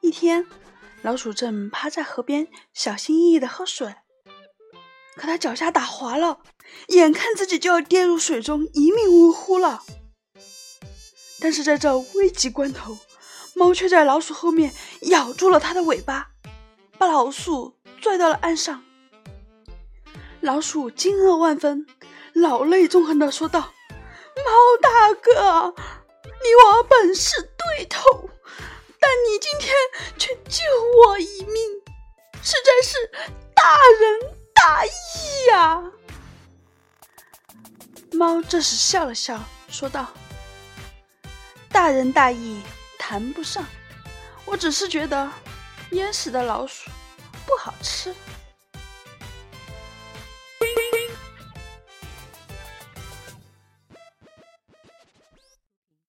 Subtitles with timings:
[0.00, 0.46] 一天，
[1.02, 3.94] 老鼠正趴在河边，小心翼翼地喝水，
[5.16, 6.40] 可它脚下打滑了，
[6.88, 9.82] 眼看自己就要跌入水中，一命呜呼了。
[11.40, 12.98] 但是在这危急关头，
[13.54, 16.30] 猫却在老鼠后面咬住了它的尾巴，
[16.98, 18.84] 把老鼠拽到了岸上。
[20.40, 21.86] 老鼠惊愕万分，
[22.32, 23.60] 老泪纵横地说道
[24.36, 24.44] ：“猫
[24.80, 25.74] 大哥，
[26.24, 28.19] 你我本是对头，
[32.42, 32.96] 实在是
[33.54, 34.90] 大仁大义
[35.50, 35.82] 呀！”
[38.12, 40.06] 猫这时笑了笑，说道
[41.70, 42.60] ：“大仁大义
[42.98, 43.64] 谈不上，
[44.44, 45.30] 我只是觉得
[45.92, 46.90] 淹死的老鼠
[47.46, 48.14] 不好吃。”